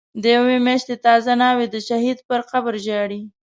د 0.21 0.23
یوی 0.35 0.57
میاشتی 0.65 0.95
تازه 1.05 1.33
ناوی، 1.41 1.65
دشهید 1.75 2.19
پر 2.27 2.41
قبرژاړی 2.49 3.21